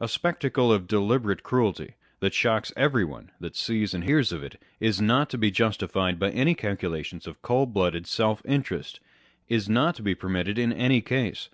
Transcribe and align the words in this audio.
A 0.00 0.08
spectacle 0.08 0.72
of 0.72 0.88
deliberate 0.88 1.42
cruelty, 1.42 1.96
that 2.20 2.32
shocks 2.32 2.72
everyone 2.78 3.30
that 3.40 3.54
sees 3.56 3.92
and 3.92 4.04
hears 4.04 4.32
of 4.32 4.42
it, 4.42 4.58
is 4.80 5.02
not 5.02 5.28
to 5.28 5.36
be 5.36 5.50
justified 5.50 6.18
by 6.18 6.30
any 6.30 6.54
calculations 6.54 7.26
of 7.26 7.42
cold 7.42 7.74
blooded 7.74 8.06
self 8.06 8.40
interest 8.46 9.00
â€¢is 9.50 9.68
not 9.68 9.94
to 9.96 10.02
be 10.02 10.14
permitted 10.14 10.58
in 10.58 10.72
any 10.72 11.02
case. 11.02 11.50